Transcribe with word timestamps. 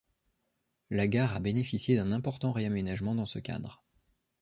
La 0.89 1.07
gare 1.07 1.35
a 1.35 1.39
bénéficié 1.39 1.95
d'un 1.95 2.11
important 2.11 2.51
réaménagement 2.51 3.13
dans 3.13 3.27
ce 3.27 3.37
cadre. 3.37 3.83